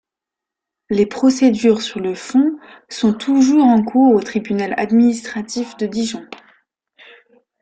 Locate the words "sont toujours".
2.89-3.65